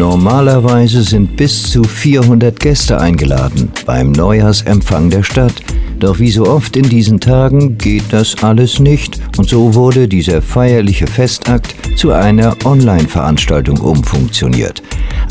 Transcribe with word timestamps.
Normalerweise 0.00 1.02
sind 1.02 1.36
bis 1.36 1.62
zu 1.62 1.84
400 1.84 2.58
Gäste 2.58 2.98
eingeladen 2.98 3.70
beim 3.84 4.12
Neujahrsempfang 4.12 5.10
der 5.10 5.22
Stadt. 5.22 5.52
Doch 5.98 6.18
wie 6.18 6.30
so 6.30 6.46
oft 6.46 6.74
in 6.74 6.88
diesen 6.88 7.20
Tagen 7.20 7.76
geht 7.76 8.04
das 8.08 8.42
alles 8.42 8.80
nicht 8.80 9.20
und 9.36 9.50
so 9.50 9.74
wurde 9.74 10.08
dieser 10.08 10.40
feierliche 10.40 11.06
Festakt 11.06 11.74
zu 11.98 12.12
einer 12.12 12.56
Online-Veranstaltung 12.64 13.76
umfunktioniert. 13.76 14.82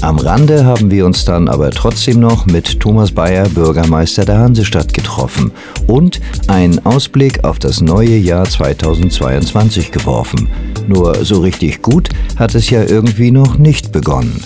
Am 0.01 0.19
Rande 0.19 0.63
haben 0.63 0.91
wir 0.91 1.03
uns 1.07 1.25
dann 1.25 1.47
aber 1.47 1.71
trotzdem 1.71 2.19
noch 2.19 2.45
mit 2.45 2.79
Thomas 2.79 3.11
Bayer, 3.11 3.49
Bürgermeister 3.49 4.23
der 4.23 4.37
Hansestadt, 4.37 4.93
getroffen 4.93 5.51
und 5.87 6.21
einen 6.45 6.85
Ausblick 6.85 7.43
auf 7.43 7.57
das 7.57 7.81
neue 7.81 8.17
Jahr 8.17 8.47
2022 8.47 9.91
geworfen. 9.91 10.47
Nur 10.89 11.23
so 11.23 11.41
richtig 11.41 11.83
gut 11.83 12.09
hat 12.35 12.55
es 12.55 12.71
ja 12.71 12.81
irgendwie 12.81 13.29
noch 13.29 13.59
nicht 13.59 13.91
begonnen. 13.91 14.43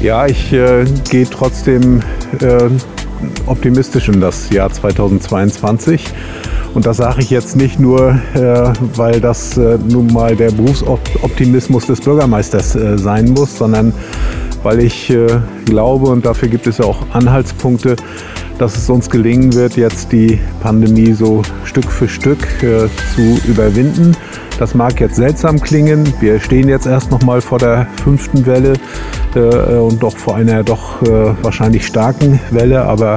Ja, 0.00 0.24
ich 0.24 0.50
äh, 0.50 0.86
gehe 1.10 1.28
trotzdem 1.28 2.00
äh, 2.40 2.70
optimistisch 3.44 4.08
in 4.08 4.22
das 4.22 4.48
Jahr 4.48 4.72
2022. 4.72 6.06
Und 6.72 6.86
das 6.86 6.96
sage 6.96 7.20
ich 7.20 7.28
jetzt 7.28 7.54
nicht 7.54 7.78
nur, 7.78 8.18
äh, 8.32 8.72
weil 8.96 9.20
das 9.20 9.58
äh, 9.58 9.76
nun 9.86 10.10
mal 10.10 10.34
der 10.34 10.52
Berufsoptimismus 10.52 11.84
des 11.84 12.00
Bürgermeisters 12.00 12.74
äh, 12.74 12.96
sein 12.96 13.28
muss, 13.28 13.58
sondern 13.58 13.92
weil 14.62 14.80
ich 14.80 15.10
äh, 15.10 15.26
glaube, 15.66 16.06
und 16.06 16.24
dafür 16.24 16.48
gibt 16.48 16.66
es 16.66 16.78
ja 16.78 16.86
auch 16.86 16.96
Anhaltspunkte, 17.12 17.96
dass 18.62 18.76
es 18.76 18.88
uns 18.88 19.10
gelingen 19.10 19.54
wird, 19.54 19.76
jetzt 19.76 20.12
die 20.12 20.38
Pandemie 20.60 21.14
so 21.14 21.42
Stück 21.64 21.90
für 21.90 22.08
Stück 22.08 22.62
äh, 22.62 22.86
zu 23.12 23.40
überwinden. 23.48 24.16
Das 24.56 24.76
mag 24.76 25.00
jetzt 25.00 25.16
seltsam 25.16 25.60
klingen. 25.60 26.06
Wir 26.20 26.38
stehen 26.38 26.68
jetzt 26.68 26.86
erst 26.86 27.10
noch 27.10 27.22
mal 27.22 27.40
vor 27.40 27.58
der 27.58 27.88
fünften 28.04 28.46
Welle 28.46 28.74
äh, 29.34 29.40
und 29.40 30.00
doch 30.00 30.16
vor 30.16 30.36
einer 30.36 30.62
doch 30.62 31.02
äh, 31.02 31.34
wahrscheinlich 31.42 31.84
starken 31.84 32.38
Welle, 32.52 32.84
aber 32.84 33.16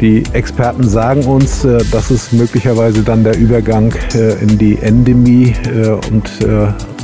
die 0.00 0.24
Experten 0.32 0.88
sagen 0.88 1.22
uns, 1.22 1.64
äh, 1.64 1.78
dass 1.92 2.10
es 2.10 2.32
möglicherweise 2.32 3.04
dann 3.04 3.22
der 3.22 3.38
Übergang 3.38 3.94
äh, 4.16 4.42
in 4.42 4.58
die 4.58 4.76
Endemie 4.80 5.54
äh, 5.72 5.90
und 6.10 6.32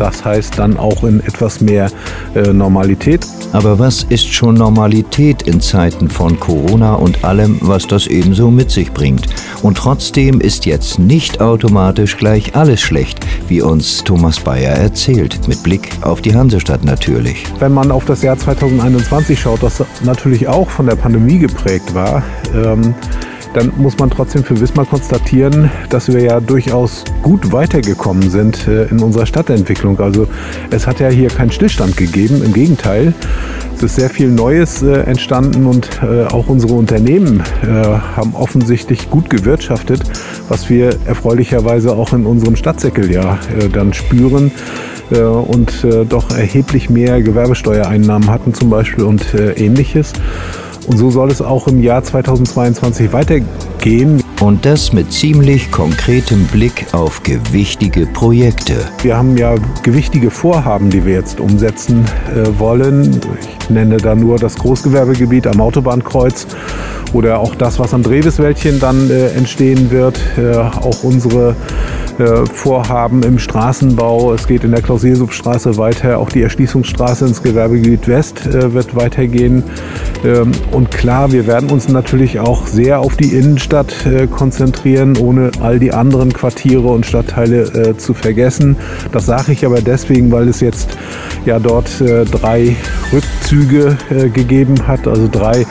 das 0.01 0.25
heißt 0.25 0.59
dann 0.59 0.77
auch 0.77 1.05
in 1.05 1.21
etwas 1.21 1.61
mehr 1.61 1.91
Normalität. 2.53 3.27
Aber 3.53 3.79
was 3.79 4.05
ist 4.05 4.33
schon 4.33 4.55
Normalität 4.55 5.43
in 5.43 5.61
Zeiten 5.61 6.09
von 6.09 6.39
Corona 6.39 6.95
und 6.95 7.25
allem, 7.25 7.59
was 7.61 7.87
das 7.87 8.07
ebenso 8.07 8.51
mit 8.51 8.71
sich 8.71 8.93
bringt? 8.93 9.27
Und 9.63 9.77
trotzdem 9.77 10.41
ist 10.41 10.67
jetzt 10.67 10.99
nicht 10.99 11.41
automatisch 11.41 12.17
gleich 12.17 12.55
alles 12.55 12.81
schlecht, 12.81 13.27
wie 13.49 13.61
uns 13.61 14.05
Thomas 14.05 14.39
Bayer 14.41 14.75
erzählt, 14.75 15.49
mit 15.49 15.63
Blick 15.63 15.91
auf 16.03 16.21
die 16.21 16.35
Hansestadt 16.35 16.85
natürlich. 16.85 17.45
Wenn 17.59 17.73
man 17.75 17.91
auf 17.91 18.05
das 18.05 18.23
Jahr 18.23 18.39
2021 18.39 19.39
schaut, 19.39 19.63
das 19.63 19.83
natürlich 20.03 20.47
auch 20.49 20.71
von 20.71 20.87
der 20.87 20.97
Pandemie 20.97 21.39
geprägt 21.39 21.93
war, 21.95 22.23
ähm, 22.55 22.95
dann 23.53 23.73
muss 23.77 23.99
man 23.99 24.11
trotzdem 24.11 24.45
für 24.45 24.61
Wismar 24.61 24.87
konstatieren, 24.87 25.71
dass 25.89 26.09
wir 26.09 26.23
ja 26.23 26.41
durchaus 26.41 27.05
gut 27.23 27.53
weitergekommen 27.53 28.31
sind 28.31 28.69
äh, 28.69 28.85
in 28.85 29.01
unserer 29.01 29.27
Stadtentwicklung. 29.27 29.99
Also 30.01 30.27
es 30.71 30.87
hat 30.87 31.01
ja 31.01 31.09
hier 31.09 31.29
keinen 31.29 31.51
Stillstand 31.51 31.97
gegeben, 31.97 32.43
im 32.45 32.53
Gegenteil. 32.53 33.13
Es 33.75 33.83
ist 33.83 33.97
sehr 33.97 34.11
viel 34.11 34.29
Neues 34.29 34.83
äh, 34.83 35.01
entstanden 35.01 35.67
und 35.67 35.89
äh, 36.03 36.25
auch 36.27 36.49
unsere 36.49 36.75
Unternehmen 36.75 37.43
haben 38.17 38.35
offensichtlich 38.35 39.11
gut 39.11 39.31
gewirtschaftet, 39.31 40.03
was 40.49 40.69
wir 40.69 40.91
erfreulicherweise 41.07 41.93
auch 41.93 42.13
in 42.13 42.27
unserem 42.27 42.57
Stadtsäckeljahr 42.57 43.39
dann 43.73 43.93
spüren 43.93 44.51
und 45.11 45.87
doch 46.09 46.31
erheblich 46.31 46.89
mehr 46.91 47.21
Gewerbesteuereinnahmen 47.23 48.31
hatten 48.31 48.55
zum 48.55 48.71
Beispiel 48.71 49.05
und 49.05 49.35
ähnliches. 49.35 50.13
Und 50.91 50.97
so 50.97 51.09
soll 51.09 51.31
es 51.31 51.41
auch 51.41 51.69
im 51.69 51.81
Jahr 51.81 52.03
2022 52.03 53.13
weitergehen. 53.13 54.25
Und 54.41 54.67
das 54.67 54.93
mit 54.93 55.13
ziemlich 55.13 55.71
konkretem 55.71 56.47
Blick 56.49 56.85
auf 56.91 57.23
gewichtige 57.23 58.07
Projekte. 58.07 58.75
Wir 59.01 59.17
haben 59.17 59.37
ja 59.37 59.55
gewichtige 59.85 60.33
Vorhaben, 60.33 60.91
die 60.91 61.07
wir 61.07 61.15
jetzt 61.15 61.39
umsetzen 61.39 62.05
äh, 62.35 62.59
wollen. 62.59 63.21
Ich 63.61 63.71
nenne 63.71 63.99
da 63.99 64.17
nur 64.17 64.37
das 64.37 64.57
Großgewerbegebiet 64.57 65.47
am 65.47 65.61
Autobahnkreuz 65.61 66.49
oder 67.13 67.39
auch 67.39 67.55
das, 67.55 67.79
was 67.79 67.95
am 67.95 68.03
Drehweswäldchen 68.03 68.81
dann 68.81 69.11
äh, 69.11 69.29
entstehen 69.29 69.93
wird. 69.93 70.21
Äh, 70.37 70.57
auch 70.57 71.05
unsere 71.05 71.55
Vorhaben 72.21 73.23
im 73.23 73.39
Straßenbau. 73.39 74.35
Es 74.35 74.47
geht 74.47 74.65
in 74.65 74.73
der 74.73 74.83
Klaus-Jesup-Straße 74.83 75.77
weiter. 75.77 76.19
Auch 76.19 76.29
die 76.29 76.43
Erschließungsstraße 76.43 77.27
ins 77.27 77.43
Gewerbegebiet 77.43 78.07
West 78.09 78.47
äh, 78.47 78.73
wird 78.75 78.95
weitergehen. 78.95 79.63
Ähm, 80.25 80.53
und 80.71 80.91
klar, 80.91 81.33
wir 81.33 81.47
werden 81.47 81.71
uns 81.71 81.89
natürlich 81.89 82.39
auch 82.41 82.67
sehr 82.67 83.01
auf 83.01 83.17
die 83.17 83.37
Innenstadt 83.37 84.07
äh, 84.07 84.27
konzentrieren, 84.27 85.17
ohne 85.17 85.51
all 85.61 85.79
die 85.79 85.93
anderen 85.93 86.33
Quartiere 86.33 86.89
und 86.89 87.07
Stadtteile 87.07 87.97
zu 87.97 88.15
vergessen. 88.15 88.77
Das 89.13 89.27
sage 89.27 89.53
ich 89.53 89.65
aber 89.65 89.81
deswegen, 89.81 90.31
weil 90.31 90.49
es 90.49 90.61
jetzt 90.61 90.97
ja 91.45 91.59
dort 91.59 91.91
drei 92.01 92.77
Rückzüge 93.13 93.97
gegeben 94.33 94.87
hat, 94.87 95.07
also 95.07 95.29
drei, 95.31 95.67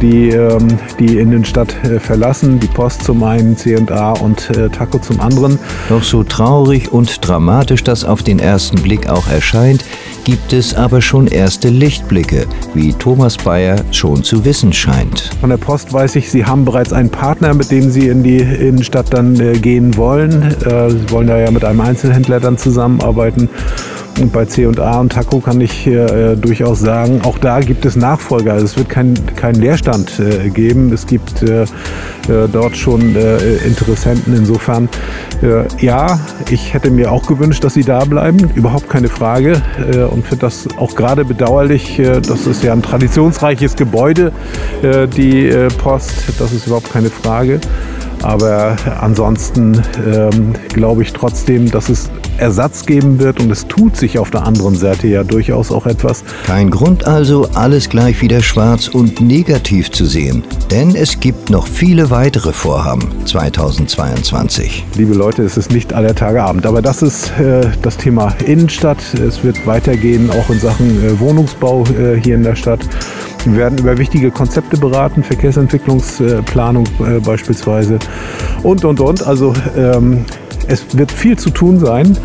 die 0.00 0.30
ähm, 0.30 0.68
die 0.98 1.18
Innenstadt 1.18 1.74
verlassen. 2.00 2.60
Die 2.60 2.66
Post 2.68 3.04
zum 3.04 3.22
einen, 3.22 3.56
C&A 3.56 4.12
und 4.12 4.50
Taco 4.72 4.98
zum 4.98 5.20
anderen. 5.20 5.58
Doch 5.88 6.02
so 6.02 6.22
traurig 6.22 6.92
und 6.92 7.26
dramatisch 7.26 7.84
das 7.84 8.04
auf 8.04 8.22
den 8.22 8.38
ersten 8.38 8.80
Blick 8.82 9.08
auch 9.08 9.28
erscheint, 9.28 9.84
gibt 10.24 10.52
es 10.52 10.74
aber 10.74 11.02
schon 11.02 11.26
erste 11.26 11.68
Lichtblicke, 11.68 12.46
wie 12.74 12.92
Thomas 12.92 13.36
Bayer 13.36 13.76
schon 13.90 14.22
zu 14.22 14.44
wissen 14.44 14.72
scheint. 14.72 15.30
Von 15.40 15.50
der 15.50 15.56
Post 15.56 15.92
weiß 15.92 16.16
ich, 16.16 16.30
Sie 16.30 16.44
haben 16.44 16.64
bereits 16.64 16.92
einen 16.92 17.10
Partner, 17.10 17.54
mit 17.54 17.70
dem 17.70 17.90
Sie 17.90 18.08
in 18.08 18.22
die 18.22 18.38
Innenstadt 18.38 19.12
dann 19.12 19.38
äh, 19.40 19.54
gehen 19.54 19.96
wollen. 19.96 20.42
Äh, 20.64 20.90
Sie 20.90 21.10
wollen 21.10 21.26
da 21.26 21.38
ja 21.38 21.50
mit 21.50 21.64
einem 21.64 21.80
Einzelhändler 21.80 22.40
dann 22.40 22.56
zusammenarbeiten. 22.56 23.48
Und 24.20 24.32
bei 24.32 24.44
C&A 24.44 25.00
und 25.00 25.12
Taco 25.12 25.40
kann 25.40 25.60
ich 25.60 25.86
äh, 25.86 26.36
durchaus 26.36 26.80
sagen, 26.80 27.22
auch 27.24 27.38
da 27.38 27.60
gibt 27.60 27.84
es 27.84 27.96
Nachfolger. 27.96 28.52
Also 28.52 28.66
es 28.66 28.76
wird 28.76 28.88
keinen 28.88 29.14
kein 29.36 29.54
Leerstand 29.54 30.20
äh, 30.20 30.50
geben. 30.50 30.92
Es 30.92 31.06
gibt 31.06 31.42
äh, 31.42 31.62
äh 31.62 31.66
dort 32.52 32.76
schon 32.76 33.16
äh, 33.16 33.56
Interessenten. 33.66 34.36
Insofern, 34.36 34.88
äh, 35.42 35.64
ja, 35.84 36.20
ich 36.50 36.74
hätte 36.74 36.90
mir 36.90 37.10
auch 37.10 37.26
gewünscht, 37.26 37.64
dass 37.64 37.74
sie 37.74 37.84
da 37.84 38.04
bleiben. 38.04 38.50
Überhaupt 38.54 38.88
keine 38.88 39.08
Frage. 39.08 39.62
und 40.10 40.26
finde 40.26 40.42
das 40.42 40.68
auch 40.76 40.94
gerade 40.94 41.24
bedauerlich. 41.24 42.00
das 42.26 42.46
ist 42.46 42.62
ja 42.62 42.72
ein 42.72 42.82
traditionsreiches 42.82 43.76
Gebäude, 43.76 44.32
die 45.16 45.50
Post. 45.78 46.12
Das 46.38 46.52
ist 46.52 46.66
überhaupt 46.66 46.92
keine 46.92 47.10
Frage. 47.10 47.60
Aber 48.22 48.76
ansonsten 49.00 49.82
ähm, 50.06 50.52
glaube 50.72 51.02
ich 51.02 51.12
trotzdem, 51.12 51.70
dass 51.70 51.88
es 51.88 52.10
Ersatz 52.38 52.86
geben 52.86 53.18
wird 53.18 53.40
und 53.40 53.50
es 53.50 53.66
tut 53.66 53.96
sich 53.96 54.18
auf 54.18 54.30
der 54.30 54.44
anderen 54.44 54.74
Seite 54.74 55.06
ja 55.06 55.22
durchaus 55.22 55.70
auch 55.70 55.86
etwas. 55.86 56.24
Kein 56.44 56.70
Grund 56.70 57.06
also, 57.06 57.48
alles 57.54 57.88
gleich 57.88 58.20
wieder 58.22 58.42
schwarz 58.42 58.88
und 58.88 59.20
negativ 59.20 59.90
zu 59.90 60.06
sehen, 60.06 60.42
denn 60.70 60.96
es 60.96 61.20
gibt 61.20 61.50
noch 61.50 61.66
viele 61.66 62.10
weitere 62.10 62.52
Vorhaben 62.52 63.08
2022. 63.26 64.84
Liebe 64.96 65.14
Leute, 65.14 65.42
es 65.42 65.56
ist 65.56 65.72
nicht 65.72 65.92
aller 65.92 66.14
Tage 66.14 66.42
Abend, 66.42 66.66
aber 66.66 66.82
das 66.82 67.02
ist 67.02 67.30
äh, 67.38 67.70
das 67.82 67.96
Thema 67.96 68.34
Innenstadt. 68.46 68.98
Es 69.14 69.44
wird 69.44 69.66
weitergehen, 69.66 70.30
auch 70.30 70.50
in 70.50 70.58
Sachen 70.58 71.04
äh, 71.04 71.20
Wohnungsbau 71.20 71.84
äh, 71.98 72.20
hier 72.20 72.34
in 72.34 72.42
der 72.42 72.56
Stadt. 72.56 72.80
Wir 73.44 73.56
werden 73.56 73.78
über 73.78 73.98
wichtige 73.98 74.30
Konzepte 74.30 74.76
beraten, 74.76 75.22
Verkehrsentwicklungsplanung 75.22 76.86
äh, 77.00 77.18
beispielsweise 77.20 77.98
und, 78.62 78.84
und, 78.84 79.00
und. 79.00 79.26
Also 79.26 79.52
ähm, 79.76 80.24
es 80.68 80.96
wird 80.96 81.10
viel 81.10 81.38
zu 81.38 81.50
tun 81.50 81.78
sein 81.78 82.16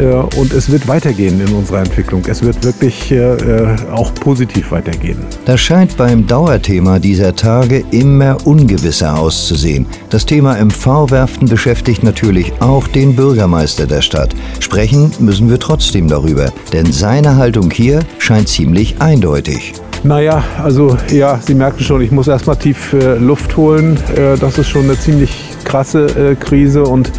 und 0.00 0.52
es 0.52 0.70
wird 0.70 0.88
weitergehen 0.88 1.40
in 1.40 1.52
unserer 1.54 1.80
Entwicklung. 1.80 2.22
Es 2.26 2.42
wird 2.42 2.64
wirklich 2.64 3.10
äh, 3.10 3.34
äh, 3.34 3.76
auch 3.92 4.14
positiv 4.14 4.70
weitergehen. 4.70 5.18
Das 5.44 5.60
scheint 5.60 5.96
beim 5.96 6.26
Dauerthema 6.26 6.98
dieser 6.98 7.34
Tage 7.34 7.84
immer 7.90 8.36
ungewisser 8.44 9.18
auszusehen. 9.18 9.86
Das 10.10 10.26
Thema 10.26 10.56
MV-Werften 10.56 11.48
beschäftigt 11.48 12.02
natürlich 12.02 12.52
auch 12.60 12.86
den 12.88 13.14
Bürgermeister 13.14 13.86
der 13.86 14.02
Stadt. 14.02 14.34
Sprechen 14.60 15.10
müssen 15.18 15.50
wir 15.50 15.58
trotzdem 15.58 16.08
darüber, 16.08 16.52
denn 16.72 16.92
seine 16.92 17.36
Haltung 17.36 17.70
hier 17.70 18.00
scheint 18.18 18.48
ziemlich 18.48 19.00
eindeutig. 19.00 19.74
Naja, 20.04 20.42
also 20.62 20.96
ja, 21.12 21.38
Sie 21.44 21.54
merken 21.54 21.84
schon, 21.84 22.02
ich 22.02 22.10
muss 22.10 22.26
erstmal 22.26 22.56
tief 22.56 22.92
äh, 22.92 23.16
Luft 23.18 23.56
holen. 23.56 23.96
Äh, 24.16 24.36
das 24.36 24.58
ist 24.58 24.68
schon 24.68 24.84
eine 24.84 24.98
ziemlich 24.98 25.32
krasse 25.64 26.06
äh, 26.06 26.34
Krise 26.34 26.82
und 26.82 27.08
äh, 27.08 27.12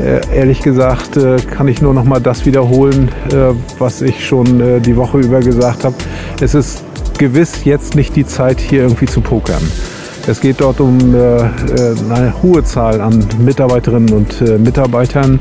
ehrlich 0.00 0.60
gesagt 0.60 1.16
äh, 1.16 1.36
kann 1.36 1.68
ich 1.68 1.80
nur 1.80 1.94
noch 1.94 2.04
mal 2.04 2.20
das 2.20 2.46
wiederholen, 2.46 3.10
äh, 3.32 3.54
was 3.78 4.02
ich 4.02 4.26
schon 4.26 4.82
die 4.82 4.96
Woche 4.96 5.18
über 5.18 5.40
gesagt 5.40 5.84
habe. 5.84 5.94
Es 6.40 6.54
ist 6.54 6.84
gewiss 7.18 7.64
jetzt 7.64 7.94
nicht 7.94 8.16
die 8.16 8.26
Zeit, 8.26 8.60
hier 8.60 8.82
irgendwie 8.82 9.06
zu 9.06 9.20
pokern. 9.20 9.62
Es 10.26 10.40
geht 10.40 10.60
dort 10.60 10.80
um 10.80 10.98
eine 11.14 12.32
hohe 12.42 12.64
Zahl 12.64 13.02
an 13.02 13.28
Mitarbeiterinnen 13.38 14.14
und 14.14 14.40
Mitarbeitern. 14.58 15.38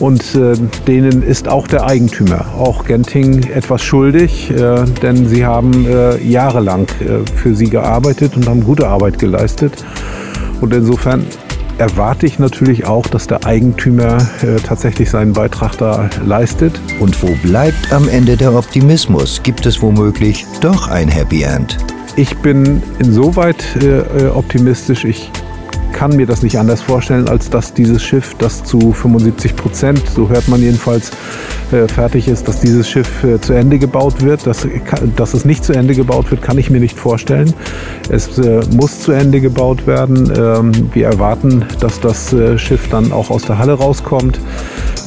Und 0.00 0.34
äh, 0.34 0.54
denen 0.86 1.22
ist 1.22 1.46
auch 1.46 1.66
der 1.66 1.84
Eigentümer, 1.86 2.46
auch 2.58 2.84
Genting, 2.86 3.42
etwas 3.50 3.82
schuldig, 3.82 4.50
äh, 4.50 4.84
denn 5.02 5.28
sie 5.28 5.44
haben 5.44 5.86
äh, 5.86 6.16
jahrelang 6.22 6.86
äh, 7.00 7.28
für 7.36 7.54
sie 7.54 7.68
gearbeitet 7.68 8.34
und 8.34 8.48
haben 8.48 8.64
gute 8.64 8.88
Arbeit 8.88 9.18
geleistet. 9.18 9.84
Und 10.62 10.72
insofern 10.72 11.26
erwarte 11.80 12.26
ich 12.26 12.38
natürlich 12.38 12.86
auch, 12.86 13.06
dass 13.06 13.26
der 13.26 13.46
Eigentümer 13.46 14.18
äh, 14.42 14.60
tatsächlich 14.62 15.10
seinen 15.10 15.32
Beitrag 15.32 15.78
da 15.78 16.10
leistet. 16.24 16.78
Und 17.00 17.20
wo 17.22 17.34
bleibt 17.42 17.92
am 17.92 18.06
Ende 18.08 18.36
der 18.36 18.54
Optimismus? 18.54 19.42
Gibt 19.42 19.64
es 19.64 19.80
womöglich 19.80 20.44
doch 20.60 20.88
ein 20.88 21.08
Happy 21.08 21.42
End? 21.42 21.78
Ich 22.16 22.36
bin 22.36 22.82
insoweit 22.98 23.64
äh, 23.82 24.26
optimistisch. 24.26 25.04
Ich 25.04 25.30
kann 25.92 26.14
mir 26.14 26.26
das 26.26 26.42
nicht 26.42 26.58
anders 26.58 26.82
vorstellen, 26.82 27.28
als 27.28 27.48
dass 27.48 27.72
dieses 27.72 28.02
Schiff, 28.02 28.34
das 28.38 28.62
zu 28.62 28.92
75 28.92 29.56
Prozent, 29.56 30.02
so 30.14 30.28
hört 30.28 30.48
man 30.48 30.60
jedenfalls, 30.60 31.10
äh, 31.10 31.12
fertig 31.88 32.28
ist, 32.28 32.48
dass 32.48 32.60
dieses 32.60 32.88
Schiff 32.88 33.24
äh, 33.24 33.40
zu 33.40 33.52
Ende 33.52 33.78
gebaut 33.78 34.22
wird. 34.22 34.46
Dass, 34.46 34.66
dass 35.16 35.34
es 35.34 35.44
nicht 35.44 35.64
zu 35.64 35.72
Ende 35.72 35.94
gebaut 35.94 36.30
wird, 36.30 36.42
kann 36.42 36.58
ich 36.58 36.70
mir 36.70 36.80
nicht 36.80 36.98
vorstellen. 36.98 37.52
Es 38.08 38.38
äh, 38.38 38.60
muss 38.74 39.00
zu 39.00 39.12
Ende 39.12 39.40
gebaut 39.40 39.86
werden. 39.86 40.32
Ähm, 40.36 40.72
wir 40.92 41.06
erwarten, 41.06 41.64
dass 41.80 42.00
das 42.00 42.32
äh, 42.32 42.58
Schiff 42.58 42.88
dann 42.88 43.12
auch 43.12 43.30
aus 43.30 43.44
der 43.44 43.58
Halle 43.58 43.74
rauskommt. 43.74 44.40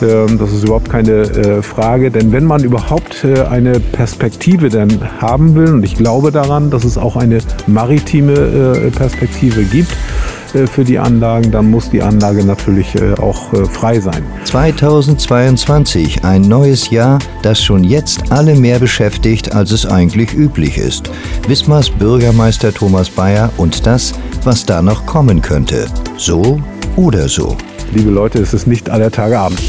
Ähm, 0.02 0.38
das 0.38 0.52
ist 0.52 0.64
überhaupt 0.64 0.90
keine 0.90 1.22
äh, 1.22 1.62
Frage, 1.62 2.12
denn 2.12 2.32
wenn 2.32 2.46
man 2.46 2.64
überhaupt 2.64 3.24
äh, 3.24 3.42
eine 3.44 3.80
Perspektive 3.80 4.70
denn 4.70 5.00
haben 5.20 5.56
will, 5.56 5.74
und 5.74 5.84
ich 5.84 5.96
glaube 5.96 6.32
daran, 6.32 6.70
dass 6.70 6.84
es 6.84 6.98
auch 6.98 7.16
eine 7.16 7.40
maritime 7.68 8.92
Perspektive 8.96 9.64
gibt, 9.64 9.92
äh, 9.92 10.23
für 10.54 10.84
die 10.84 11.00
Anlagen, 11.00 11.52
dann 11.52 11.70
muss 11.70 11.90
die 11.90 12.02
Anlage 12.02 12.44
natürlich 12.46 12.96
äh, 12.96 13.14
auch 13.14 13.54
äh, 13.54 13.66
frei 13.66 14.00
sein. 14.00 14.24
2022, 14.46 16.24
ein 16.24 16.44
neues 16.44 16.90
Jahr, 16.90 17.20
das 17.42 17.62
schon 17.62 17.84
jetzt 17.84 18.32
alle 18.32 18.56
mehr 18.56 18.80
beschäftigt, 18.80 19.54
als 19.54 19.72
es 19.72 19.86
eigentlich 19.86 20.34
üblich 20.34 20.78
ist. 20.78 21.10
Wismars 21.48 21.90
Bürgermeister 21.90 22.74
Thomas 22.74 23.10
Bayer 23.10 23.52
und 23.58 23.86
das, 23.86 24.14
was 24.44 24.66
da 24.66 24.82
noch 24.82 25.06
kommen 25.06 25.42
könnte. 25.42 25.88
So 26.18 26.62
oder 26.96 27.28
so. 27.28 27.58
Liebe 27.94 28.12
Leute, 28.12 28.40
es 28.40 28.54
ist 28.54 28.68
nicht 28.68 28.90
aller 28.90 29.12
Tage 29.12 29.38
Abend. 29.38 29.62